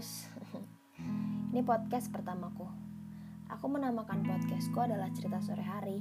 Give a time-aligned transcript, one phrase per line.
[0.00, 0.24] Paus.
[1.52, 2.64] Ini podcast pertamaku.
[3.52, 6.00] Aku menamakan podcastku adalah cerita sore hari.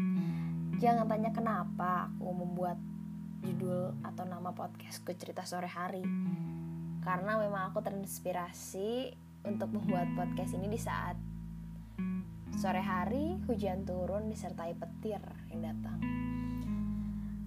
[0.80, 2.80] Jangan tanya kenapa aku membuat
[3.44, 6.00] judul atau nama podcastku cerita sore hari.
[7.04, 9.12] Karena memang aku terinspirasi
[9.44, 11.20] untuk membuat podcast ini di saat
[12.56, 15.20] sore hari hujan turun disertai petir
[15.52, 16.00] yang datang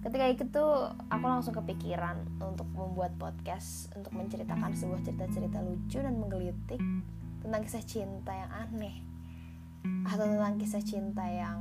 [0.04, 0.64] ketika itu
[1.08, 6.80] aku langsung kepikiran untuk membuat podcast untuk menceritakan sebuah cerita-cerita lucu dan menggelitik
[7.40, 9.00] tentang kisah cinta yang aneh.
[10.04, 11.56] Atau tentang kisah cinta yang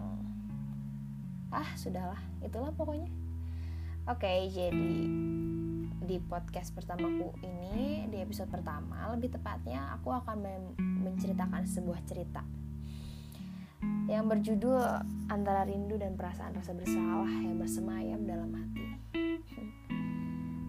[1.56, 3.08] ah sudahlah itulah pokoknya.
[4.12, 4.92] Oke jadi
[6.04, 10.44] di podcast pertamaku ini di episode pertama lebih tepatnya aku akan
[10.76, 12.44] menceritakan sebuah cerita
[14.08, 14.84] yang berjudul
[15.32, 18.88] antara rindu dan perasaan rasa bersalah yang bersemayam dalam hati.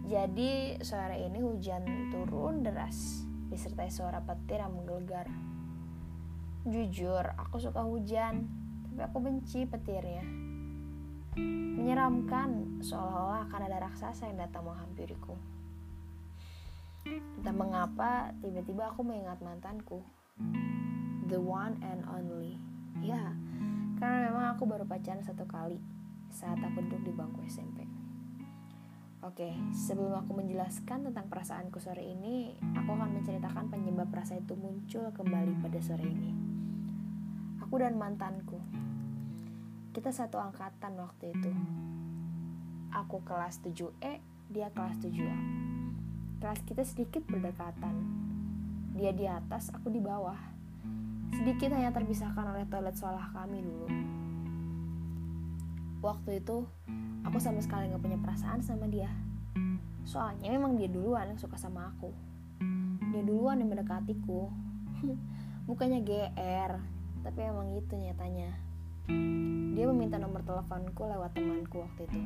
[0.05, 5.27] Jadi sore ini hujan turun deras disertai suara petir yang menggelegar.
[6.65, 8.49] Jujur, aku suka hujan,
[8.87, 10.25] tapi aku benci petirnya.
[11.75, 15.35] Menyeramkan, seolah-olah akan ada raksasa yang datang menghampiriku.
[17.05, 20.01] Entah mengapa, tiba-tiba aku mengingat mantanku.
[21.29, 22.57] The one and only.
[23.03, 23.34] Ya,
[23.98, 25.81] karena memang aku baru pacaran satu kali
[26.31, 27.87] saat aku duduk di bangku SMP.
[29.25, 35.09] Oke, sebelum aku menjelaskan tentang perasaanku sore ini, aku akan menceritakan penyebab rasa itu muncul
[35.17, 36.31] kembali pada sore ini.
[37.65, 38.61] Aku dan mantanku.
[39.97, 41.50] Kita satu angkatan waktu itu.
[42.92, 44.20] Aku kelas 7E,
[44.53, 45.39] dia kelas 7A.
[46.45, 47.97] Kelas kita sedikit berdekatan.
[48.92, 50.53] Dia di atas, aku di bawah
[51.35, 53.87] sedikit hanya terpisahkan oleh toilet sekolah kami dulu.
[56.05, 56.69] Waktu itu,
[57.27, 59.11] aku sama sekali gak punya perasaan sama dia.
[60.05, 62.12] Soalnya memang dia duluan yang suka sama aku.
[63.11, 64.53] Dia duluan yang mendekatiku.
[65.69, 66.73] Bukannya GR,
[67.25, 68.53] tapi emang gitu nyatanya.
[69.75, 72.21] Dia meminta nomor teleponku lewat temanku waktu itu.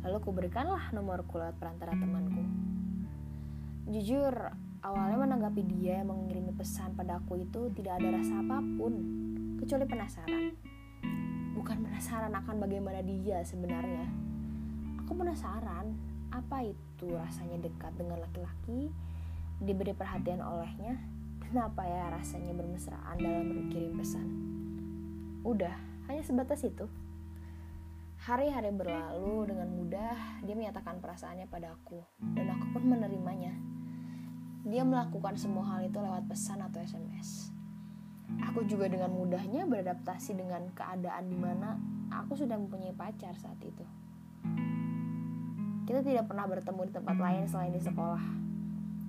[0.00, 2.40] Lalu ku berikanlah nomorku lewat perantara temanku.
[3.92, 8.92] Jujur, Awalnya menanggapi dia yang mengirimi pesan padaku itu tidak ada rasa apa pun,
[9.60, 10.56] kecuali penasaran.
[11.52, 14.08] Bukan penasaran akan bagaimana dia sebenarnya.
[15.04, 15.92] Aku penasaran,
[16.32, 18.88] apa itu rasanya dekat dengan laki-laki,
[19.60, 20.96] diberi perhatian olehnya,
[21.44, 24.26] dan apa ya rasanya bermesraan dalam berkirim pesan.
[25.44, 25.76] Udah,
[26.08, 26.88] hanya sebatas itu.
[28.24, 32.00] Hari-hari berlalu dengan mudah, dia menyatakan perasaannya padaku,
[32.32, 33.79] dan aku pun menerimanya.
[34.60, 37.48] Dia melakukan semua hal itu lewat pesan atau SMS.
[38.52, 41.80] Aku juga dengan mudahnya beradaptasi dengan keadaan di mana
[42.12, 43.84] aku sudah mempunyai pacar saat itu.
[45.88, 48.24] Kita tidak pernah bertemu di tempat lain selain di sekolah.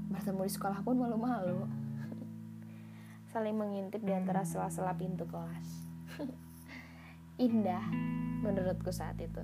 [0.10, 1.68] Bertemu di sekolah pun malu-malu.
[3.32, 5.68] Saling mengintip di antara sela-sela pintu kelas.
[7.46, 7.86] Indah
[8.42, 9.44] menurutku saat itu.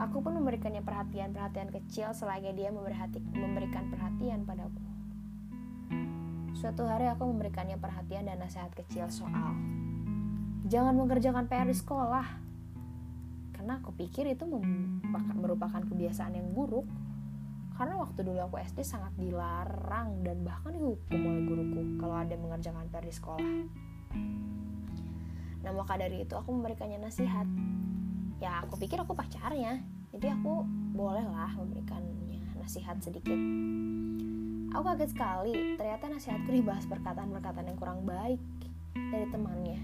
[0.00, 4.80] Aku pun memberikannya perhatian-perhatian kecil selagi dia memberikan perhatian padaku.
[6.56, 9.56] Suatu hari aku memberikannya perhatian dan nasihat kecil soal
[10.70, 12.26] Jangan mengerjakan PR di sekolah.
[13.50, 14.46] Karena aku pikir itu
[15.34, 16.86] merupakan kebiasaan yang buruk.
[17.74, 22.86] Karena waktu dulu aku SD sangat dilarang dan bahkan dihukum oleh guruku Kalau ada mengerjakan
[22.86, 23.54] PR di sekolah.
[25.60, 27.50] Nah maka dari itu aku memberikannya nasihat
[28.40, 29.84] ya aku pikir aku pacarnya.
[30.10, 33.36] Jadi aku bolehlah memberikannya nasihat sedikit.
[34.74, 38.40] Aku kaget sekali ternyata nasihatku dibahas perkataan-perkataan yang kurang baik
[38.96, 39.80] dari temannya.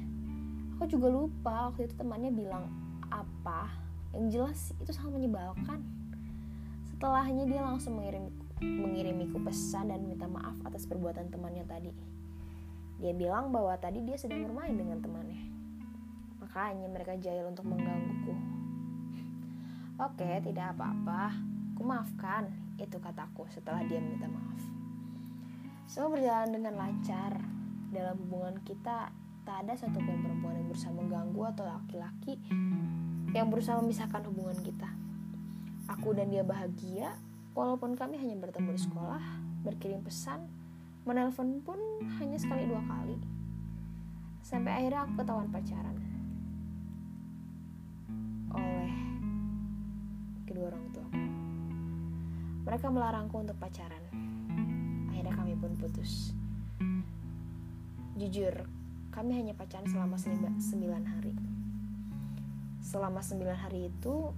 [0.76, 2.64] Aku juga lupa waktu itu temannya bilang
[3.12, 3.70] apa
[4.16, 5.84] yang jelas itu sangat menyebalkan.
[6.90, 11.92] Setelahnya dia langsung mengirim mengirimiku pesan dan minta maaf atas perbuatan temannya tadi.
[13.04, 15.55] Dia bilang bahwa tadi dia sedang bermain dengan temannya
[16.56, 18.32] Makanya mereka jahil untuk menggangguku.
[20.00, 21.36] Oke, tidak apa-apa.
[21.76, 22.48] Ku maafkan,
[22.80, 24.64] itu kataku setelah dia minta maaf.
[25.84, 27.36] Semua berjalan dengan lancar.
[27.92, 29.12] Dalam hubungan kita,
[29.44, 32.40] tak ada satu pun perempuan yang berusaha mengganggu atau laki-laki
[33.36, 34.88] yang berusaha memisahkan hubungan kita.
[35.92, 37.20] Aku dan dia bahagia,
[37.52, 39.20] walaupun kami hanya bertemu di sekolah,
[39.60, 40.48] berkirim pesan,
[41.04, 41.76] menelpon pun
[42.16, 43.20] hanya sekali dua kali.
[44.40, 46.15] Sampai akhirnya aku ketahuan pacaran.
[50.56, 51.20] Kedua orang tuaku.
[52.64, 54.00] Mereka melarangku untuk pacaran.
[55.12, 56.32] Akhirnya kami pun putus.
[58.16, 58.64] Jujur,
[59.12, 60.56] kami hanya pacaran selama 9
[61.04, 61.36] hari.
[62.80, 64.32] Selama 9 hari itu,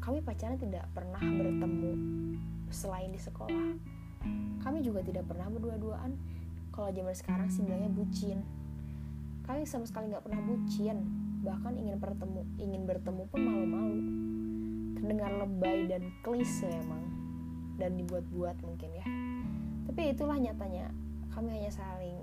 [0.00, 1.92] kami pacaran tidak pernah bertemu
[2.72, 3.76] selain di sekolah.
[4.64, 6.16] Kami juga tidak pernah berdua-duaan.
[6.72, 8.40] Kalau zaman sekarang sih bilangnya bucin.
[9.44, 11.04] Kami sama sekali nggak pernah bucin.
[11.44, 14.24] Bahkan ingin bertemu, ingin bertemu pun malu-malu.
[15.04, 17.04] Terdengar lebay dan klise emang.
[17.76, 19.04] Dan dibuat-buat mungkin ya.
[19.84, 20.88] Tapi itulah nyatanya.
[21.28, 22.16] Kami hanya saling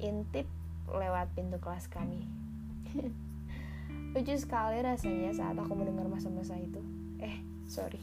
[0.00, 0.48] intip
[0.88, 2.24] lewat pintu kelas kami.
[4.16, 6.80] Lucu sekali rasanya saat aku mendengar masa-masa itu.
[7.20, 8.00] Eh, sorry,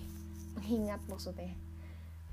[0.53, 1.57] mengingat maksudnya.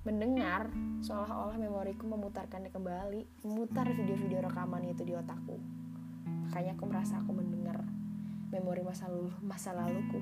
[0.04, 0.68] Mendengar
[1.00, 5.56] seolah-olah memoriku memutarkannya kembali, memutar video-video rekaman itu di otakku.
[6.44, 7.80] Makanya aku merasa aku mendengar
[8.52, 10.20] memori masa lalu masa laluku.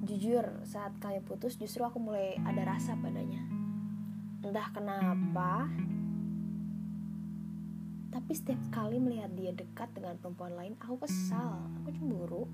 [0.00, 3.44] Jujur, saat kami putus justru aku mulai ada rasa padanya.
[4.40, 5.68] Entah kenapa,
[8.08, 12.48] tapi setiap kali melihat dia dekat dengan perempuan lain, aku kesal, aku cemburu.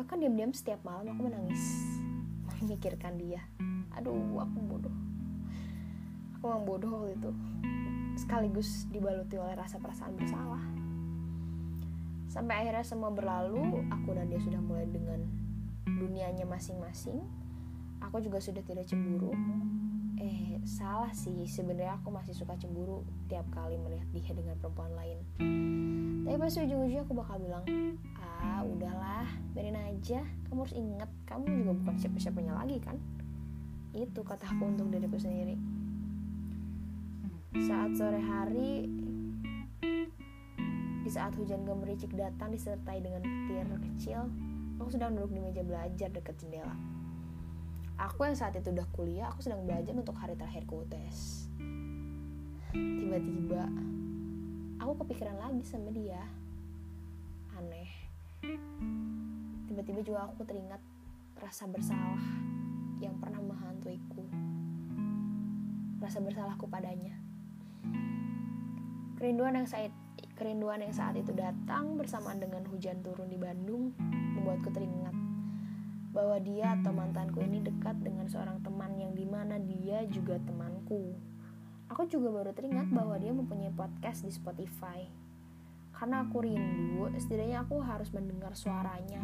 [0.00, 1.60] Bahkan diam-diam setiap malam aku menangis,
[2.58, 3.44] memikirkan dia.
[3.94, 4.96] Aduh, aku bodoh.
[6.40, 7.30] Aku memang bodoh waktu itu.
[8.16, 10.64] Sekaligus dibaluti oleh rasa perasaan bersalah.
[12.32, 15.45] Sampai akhirnya semua berlalu, aku dan dia sudah mulai dengan
[15.86, 17.22] dunianya masing-masing.
[18.02, 19.32] Aku juga sudah tidak cemburu,
[20.20, 25.18] eh salah sih sebenarnya aku masih suka cemburu tiap kali melihat dia dengan perempuan lain.
[26.26, 27.64] Tapi pas ujung-ujungnya aku bakal bilang
[28.20, 30.20] ah udahlah biarin aja.
[30.50, 32.96] Kamu harus ingat kamu juga bukan siapa-siapanya lagi kan?
[33.96, 35.56] Itu kataku untuk diriku sendiri.
[37.56, 38.90] Saat sore hari
[41.06, 44.26] di saat hujan gemericik datang disertai dengan petir kecil
[44.76, 46.76] aku sedang duduk di meja belajar dekat jendela.
[47.96, 51.48] Aku yang saat itu udah kuliah aku sedang belajar untuk hari terakhirku UTS
[53.06, 53.64] tiba-tiba
[54.82, 56.20] aku kepikiran lagi sama dia.
[57.56, 57.88] Aneh.
[59.70, 60.82] Tiba-tiba juga aku teringat
[61.40, 62.20] rasa bersalah
[63.00, 64.26] yang pernah menghantuiku.
[66.02, 67.16] Rasa bersalahku padanya.
[69.16, 69.94] Kerinduan yang saat
[70.36, 73.96] kerinduan yang saat itu datang bersamaan dengan hujan turun di Bandung
[74.36, 75.16] membuatku teringat
[76.12, 81.12] bahwa dia atau mantanku ini dekat dengan seorang teman yang di mana dia juga temanku.
[81.92, 85.04] Aku juga baru teringat bahwa dia mempunyai podcast di Spotify.
[85.92, 89.20] Karena aku rindu, setidaknya aku harus mendengar suaranya.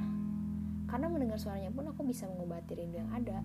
[0.88, 3.40] Karena mendengar suaranya pun aku bisa mengobati rindu yang ada.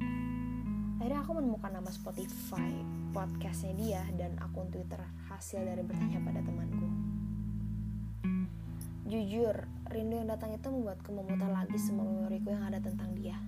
[1.00, 2.72] Akhirnya aku menemukan nama Spotify
[3.16, 5.00] podcastnya dia dan akun Twitter
[5.32, 7.17] hasil dari bertanya pada temanku.
[9.08, 9.56] Jujur,
[9.88, 13.40] rindu yang datang itu membuatku memutar lagi semua memoriku yang ada tentang dia.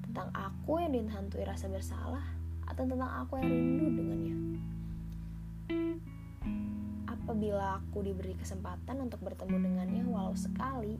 [0.00, 2.24] Tentang aku yang dihantui rasa bersalah,
[2.64, 4.36] atau tentang aku yang rindu dengannya.
[7.04, 10.96] Apabila aku diberi kesempatan untuk bertemu dengannya walau sekali,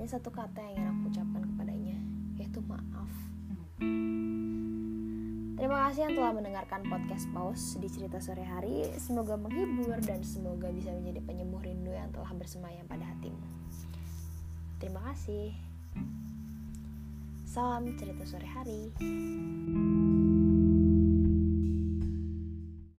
[0.00, 1.35] hanya satu kata yang ingin aku ucapkan
[5.66, 8.86] Terima kasih yang telah mendengarkan podcast Paus di cerita sore hari.
[9.02, 13.42] Semoga menghibur dan semoga bisa menjadi penyembuh rindu yang telah bersemayam pada hatimu.
[14.78, 15.58] Terima kasih.
[17.50, 18.94] Salam cerita sore hari.